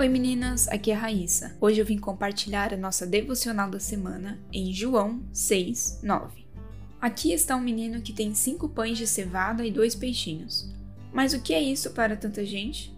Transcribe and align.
Oi 0.00 0.08
meninas, 0.08 0.66
aqui 0.68 0.90
é 0.90 0.94
a 0.94 0.98
Raíssa. 0.98 1.54
Hoje 1.60 1.78
eu 1.78 1.84
vim 1.84 1.98
compartilhar 1.98 2.72
a 2.72 2.76
nossa 2.78 3.06
devocional 3.06 3.70
da 3.70 3.78
semana 3.78 4.40
em 4.50 4.72
João 4.72 5.22
6, 5.30 6.00
9. 6.02 6.46
Aqui 6.98 7.34
está 7.34 7.54
um 7.54 7.60
menino 7.60 8.00
que 8.00 8.14
tem 8.14 8.34
cinco 8.34 8.66
pães 8.66 8.96
de 8.96 9.06
cevada 9.06 9.62
e 9.62 9.70
dois 9.70 9.94
peixinhos. 9.94 10.66
Mas 11.12 11.34
o 11.34 11.42
que 11.42 11.52
é 11.52 11.60
isso 11.60 11.90
para 11.90 12.16
tanta 12.16 12.46
gente? 12.46 12.96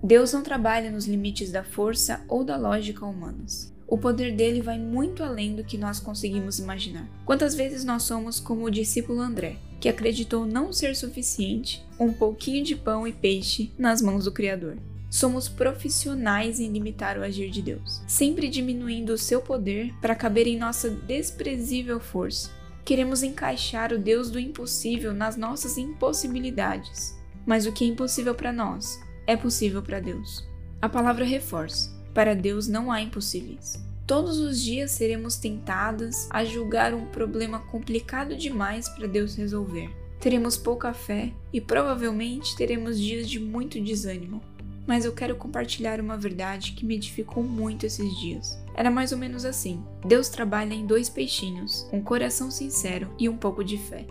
Deus 0.00 0.32
não 0.32 0.44
trabalha 0.44 0.92
nos 0.92 1.08
limites 1.08 1.50
da 1.50 1.64
força 1.64 2.24
ou 2.28 2.44
da 2.44 2.56
lógica 2.56 3.04
humanas. 3.04 3.74
O 3.88 3.98
poder 3.98 4.36
dele 4.36 4.62
vai 4.62 4.78
muito 4.78 5.24
além 5.24 5.56
do 5.56 5.64
que 5.64 5.76
nós 5.76 5.98
conseguimos 5.98 6.60
imaginar. 6.60 7.10
Quantas 7.24 7.56
vezes 7.56 7.84
nós 7.84 8.04
somos 8.04 8.38
como 8.38 8.66
o 8.66 8.70
discípulo 8.70 9.20
André, 9.20 9.56
que 9.80 9.88
acreditou 9.88 10.46
não 10.46 10.72
ser 10.72 10.94
suficiente 10.94 11.84
um 11.98 12.12
pouquinho 12.12 12.62
de 12.64 12.76
pão 12.76 13.08
e 13.08 13.12
peixe 13.12 13.72
nas 13.76 14.00
mãos 14.00 14.26
do 14.26 14.30
Criador? 14.30 14.78
Somos 15.14 15.48
profissionais 15.48 16.58
em 16.58 16.72
limitar 16.72 17.16
o 17.16 17.22
agir 17.22 17.48
de 17.48 17.62
Deus, 17.62 18.02
sempre 18.04 18.48
diminuindo 18.48 19.12
o 19.12 19.16
seu 19.16 19.40
poder 19.40 19.94
para 20.00 20.12
caber 20.16 20.48
em 20.48 20.58
nossa 20.58 20.90
desprezível 20.90 22.00
força. 22.00 22.50
Queremos 22.84 23.22
encaixar 23.22 23.92
o 23.92 23.98
Deus 23.98 24.28
do 24.28 24.40
impossível 24.40 25.14
nas 25.14 25.36
nossas 25.36 25.78
impossibilidades. 25.78 27.16
Mas 27.46 27.64
o 27.64 27.70
que 27.70 27.84
é 27.84 27.86
impossível 27.86 28.34
para 28.34 28.52
nós 28.52 28.98
é 29.24 29.36
possível 29.36 29.80
para 29.80 30.00
Deus. 30.00 30.44
A 30.82 30.88
palavra 30.88 31.24
reforça: 31.24 31.92
para 32.12 32.34
Deus 32.34 32.66
não 32.66 32.90
há 32.90 33.00
impossíveis. 33.00 33.80
Todos 34.08 34.38
os 34.38 34.60
dias 34.60 34.90
seremos 34.90 35.36
tentadas 35.36 36.26
a 36.28 36.44
julgar 36.44 36.92
um 36.92 37.06
problema 37.06 37.60
complicado 37.60 38.36
demais 38.36 38.88
para 38.88 39.06
Deus 39.06 39.36
resolver. 39.36 39.88
Teremos 40.18 40.56
pouca 40.56 40.92
fé 40.92 41.32
e 41.52 41.60
provavelmente 41.60 42.56
teremos 42.56 42.98
dias 42.98 43.30
de 43.30 43.38
muito 43.38 43.80
desânimo 43.80 44.42
mas 44.86 45.04
eu 45.04 45.12
quero 45.12 45.36
compartilhar 45.36 46.00
uma 46.00 46.16
verdade 46.16 46.72
que 46.72 46.84
me 46.84 46.96
edificou 46.96 47.42
muito 47.42 47.86
esses 47.86 48.18
dias. 48.18 48.58
Era 48.74 48.90
mais 48.90 49.12
ou 49.12 49.18
menos 49.18 49.44
assim: 49.44 49.82
Deus 50.06 50.28
trabalha 50.28 50.74
em 50.74 50.86
dois 50.86 51.08
peixinhos, 51.08 51.88
um 51.92 52.02
coração 52.02 52.50
sincero 52.50 53.10
e 53.18 53.28
um 53.28 53.36
pouco 53.36 53.64
de 53.64 53.78
fé. 53.78 54.06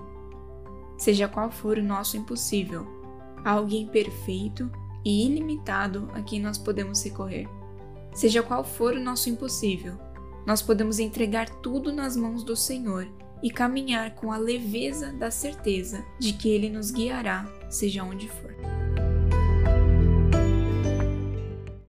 Seja 0.97 1.27
qual 1.27 1.51
for 1.51 1.77
o 1.77 1.83
nosso 1.83 2.17
impossível, 2.17 2.87
há 3.43 3.51
alguém 3.51 3.87
perfeito 3.87 4.71
e 5.05 5.25
ilimitado 5.25 6.09
a 6.13 6.21
quem 6.21 6.39
nós 6.39 6.57
podemos 6.57 7.03
recorrer. 7.03 7.47
Seja 8.13 8.41
qual 8.41 8.63
for 8.63 8.93
o 8.93 8.99
nosso 8.99 9.29
impossível, 9.29 9.97
nós 10.45 10.61
podemos 10.61 10.99
entregar 10.99 11.49
tudo 11.49 11.91
nas 11.91 12.15
mãos 12.15 12.43
do 12.43 12.55
Senhor 12.55 13.07
e 13.41 13.49
caminhar 13.49 14.15
com 14.15 14.31
a 14.31 14.37
leveza 14.37 15.11
da 15.11 15.29
certeza 15.29 16.05
de 16.19 16.33
que 16.33 16.49
Ele 16.49 16.69
nos 16.69 16.91
guiará, 16.91 17.45
seja 17.69 18.03
onde 18.03 18.29
for. 18.29 18.82